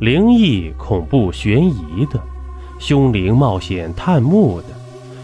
[0.00, 2.22] 灵异、恐怖、悬疑的，
[2.78, 4.68] 凶灵冒险探墓的，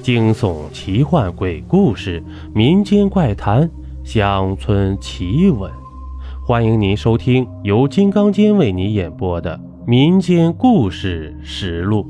[0.03, 2.21] 惊悚、奇幻、鬼故事、
[2.53, 3.71] 民间怪谈、
[4.03, 5.71] 乡村奇闻，
[6.45, 9.57] 欢迎您收听由金刚间为您演播的
[9.87, 12.03] 《民间故事实录》。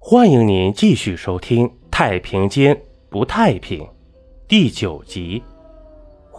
[0.00, 2.76] 欢迎您继续收听《太平间
[3.08, 3.80] 不太平》
[4.48, 5.40] 第九集。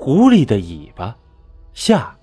[0.04, 1.16] 狐狸的尾巴，
[1.74, 2.14] 下。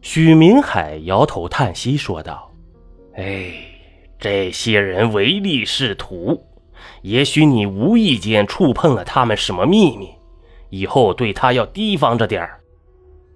[0.00, 2.50] 许明海摇头叹息说道
[3.14, 3.52] ：“哎，
[4.18, 6.42] 这些人唯利是图，
[7.02, 10.08] 也许你无意间触碰了他们什么秘密，
[10.70, 12.58] 以后对他要提防着点儿。”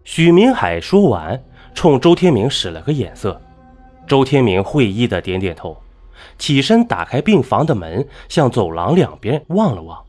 [0.02, 1.38] 许明海说完，
[1.74, 3.38] 冲周天明使了个眼色。
[4.06, 5.76] 周天明会意的点点头，
[6.38, 10.02] 起身打开病房的门，向走廊两边望了望，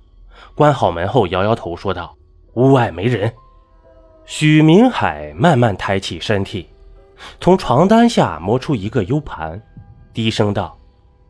[0.55, 2.15] 关好门后摇摇头说道。
[2.53, 3.31] 屋外没人。
[4.25, 6.69] 许明海慢慢抬起身体，
[7.41, 9.61] 从床单下摸出一个 U 盘，
[10.13, 10.77] 低声道：“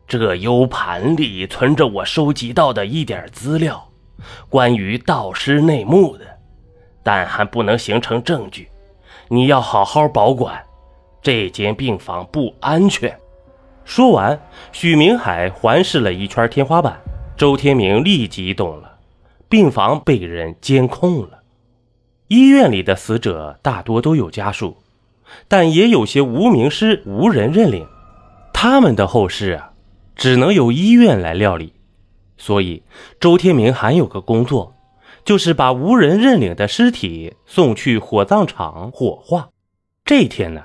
[0.06, 3.88] 这 U 盘里存着我收集到的一点资料，
[4.48, 6.24] 关于道师内幕的，
[7.02, 8.68] 但还不能形成证据。
[9.28, 10.62] 你要好好保管，
[11.20, 13.12] 这间病房不安全。”
[13.84, 14.40] 说完，
[14.72, 16.98] 许明海环视了一圈天花板，
[17.36, 18.93] 周天明立即懂了。
[19.54, 21.44] 病房被人监控了。
[22.26, 24.78] 医院里的死者大多都有家属，
[25.46, 27.86] 但也有些无名尸无人认领，
[28.52, 29.70] 他们的后事啊，
[30.16, 31.72] 只能由医院来料理。
[32.36, 32.82] 所以
[33.20, 34.74] 周天明还有个工作，
[35.24, 39.50] 就是把无人认领的尸体送去火葬场火化。
[40.04, 40.64] 这天呢，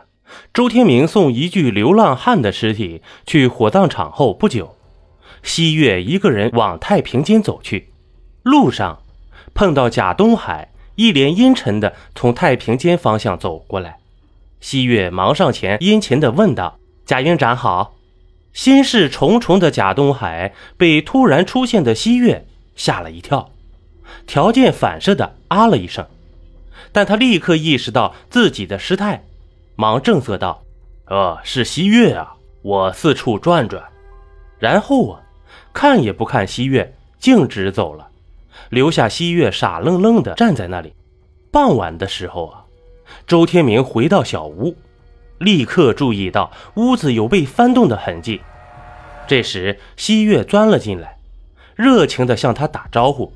[0.52, 4.76] 周天明送一具流浪汉的尸体去火葬场后不久，
[5.44, 7.89] 西月一个人往太平间走去。
[8.50, 9.04] 路上
[9.54, 13.98] 碰到贾东海，一脸阴沉的从太平间方向走过来。
[14.60, 17.94] 西月忙上前，殷勤的问道：“贾营长好。”
[18.52, 23.52] 心事重重的贾东海被突然出现的西月吓了一跳，
[24.26, 26.08] 条件反射的啊了一声，
[26.92, 29.24] 但他立刻意识到自己的失态，
[29.76, 30.64] 忙正色道
[31.06, 32.34] ：“呃，是西月啊，
[32.64, 33.84] 我四处转转。”
[34.58, 35.22] 然后啊，
[35.72, 38.08] 看也不看西月，径直走了。
[38.70, 40.94] 留下西月傻愣愣的站在那里。
[41.52, 42.66] 傍晚的时候啊，
[43.26, 44.76] 周天明回到小屋，
[45.40, 48.42] 立刻注意到屋子有被翻动的痕迹。
[49.28, 51.18] 这时，西月钻了进来，
[51.76, 53.32] 热情地向他打招呼。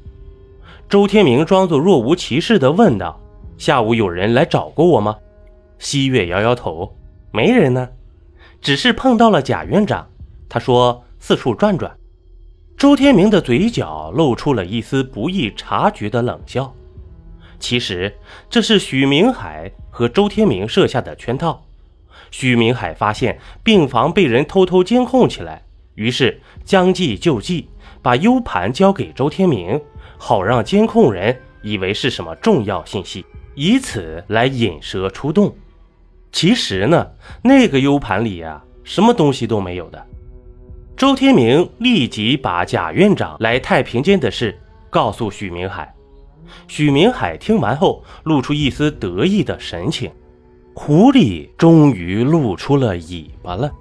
[0.90, 3.20] 周天明装作若无其事地问道
[3.58, 5.16] ：“下午有人来找过我吗？”
[5.80, 6.96] 西月摇摇头
[7.32, 7.90] ：“没人呢，
[8.62, 10.08] 只是碰到了贾院长。
[10.48, 11.92] 他说四处转转。”
[12.84, 16.76] 周天明的嘴角露出了一丝不易察觉的冷笑。
[17.58, 18.14] 其实
[18.50, 21.66] 这是许明海和周天明设下的圈套。
[22.30, 25.64] 许明海发现病房被人偷偷监控起来，
[25.96, 27.70] 于是将计就计，
[28.02, 29.80] 把 U 盘交给周天明，
[30.18, 35.56] 好让监控人以为是什么重要信息，以此来引蛇出洞。
[36.34, 37.10] 其实呢，
[37.42, 40.06] 那个 U 盘里呀，什么东西都没有的。
[40.96, 44.58] 周天明立即把贾院长来太平间的事
[44.90, 45.94] 告诉许明海。
[46.68, 50.12] 许明海听完后，露出一丝得意的神情。
[50.76, 53.72] 狐狸终于露出了尾巴了。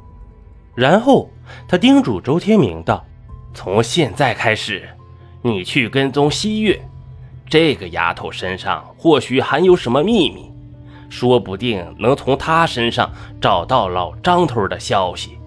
[0.74, 1.30] 然后
[1.68, 3.04] 他叮嘱周天明道
[3.52, 4.88] ：“从现在开始，
[5.42, 6.80] 你去跟踪西月，
[7.46, 10.50] 这个丫头身上或许含有什么秘密，
[11.10, 15.38] 说不定能从她身上找到老张头的消息。”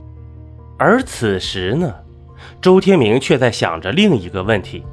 [0.78, 1.96] 而此时呢，
[2.62, 4.84] 周天明却在想着另一个问题：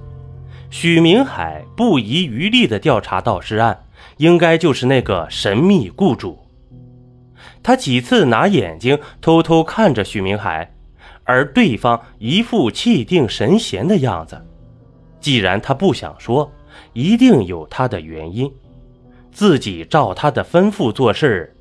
[0.71, 3.85] 许明海不遗余力地调查盗尸案，
[4.19, 6.39] 应该就是那个神秘雇主。
[7.63, 10.73] 他几次拿眼睛偷偷看着许明海，
[11.25, 14.41] 而对方一副气定神闲的样子。
[15.21, 16.51] 既然他不想说，
[16.93, 18.53] 一定有他的原因，
[19.33, 21.55] 自己照他的吩咐做事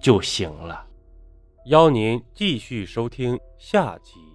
[0.00, 0.85] 就行了。
[1.66, 4.25] 邀您继续收听下集。